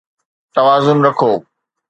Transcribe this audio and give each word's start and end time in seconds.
توازن 0.55 0.97
رکو 1.05 1.31